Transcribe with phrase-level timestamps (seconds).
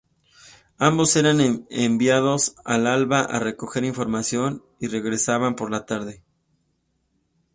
[0.79, 6.23] Ambos eran enviados al alba a recoger información y regresaban por la tarde.